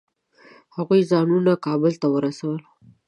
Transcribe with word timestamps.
هغوی 0.75 1.01
ځانونه 1.11 1.51
کابل 1.65 1.93
ته 2.01 2.07
ورسول. 2.15 2.59